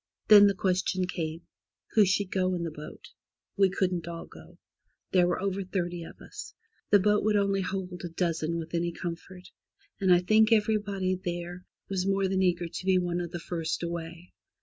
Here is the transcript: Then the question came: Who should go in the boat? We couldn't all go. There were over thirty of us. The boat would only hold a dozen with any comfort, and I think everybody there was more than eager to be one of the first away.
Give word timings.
Then 0.29 0.47
the 0.47 0.55
question 0.55 1.05
came: 1.05 1.43
Who 1.91 2.05
should 2.05 2.31
go 2.31 2.55
in 2.55 2.63
the 2.63 2.71
boat? 2.71 3.09
We 3.55 3.69
couldn't 3.69 4.07
all 4.07 4.25
go. 4.25 4.57
There 5.11 5.27
were 5.27 5.39
over 5.39 5.63
thirty 5.63 6.03
of 6.05 6.19
us. 6.19 6.55
The 6.89 6.97
boat 6.97 7.23
would 7.23 7.35
only 7.35 7.61
hold 7.61 8.01
a 8.03 8.09
dozen 8.09 8.57
with 8.57 8.73
any 8.73 8.91
comfort, 8.91 9.51
and 9.99 10.11
I 10.11 10.21
think 10.21 10.51
everybody 10.51 11.13
there 11.23 11.65
was 11.87 12.07
more 12.07 12.27
than 12.27 12.41
eager 12.41 12.67
to 12.67 12.85
be 12.87 12.97
one 12.97 13.21
of 13.21 13.29
the 13.29 13.37
first 13.37 13.83
away. 13.83 14.33